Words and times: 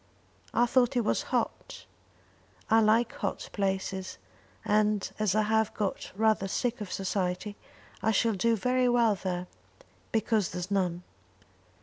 "I 0.51 0.65
thought 0.65 0.97
it 0.97 1.05
was 1.05 1.21
hot." 1.29 1.85
"I 2.71 2.79
like 2.79 3.13
hot 3.17 3.51
places; 3.53 4.17
and 4.65 5.07
as 5.19 5.35
I 5.35 5.43
have 5.43 5.75
got 5.75 6.11
rather 6.15 6.47
sick 6.47 6.81
of 6.81 6.91
society 6.91 7.55
I 8.01 8.09
shall 8.09 8.33
do 8.33 8.55
very 8.55 8.89
well 8.89 9.13
there, 9.13 9.45
because 10.11 10.49
there's 10.49 10.71
none. 10.71 11.03